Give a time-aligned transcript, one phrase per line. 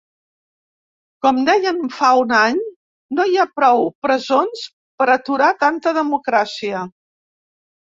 [1.25, 2.57] Com dèiem fa un any:
[3.19, 4.65] no hi ha prou presons
[5.03, 6.85] per aturar tanta democràcia.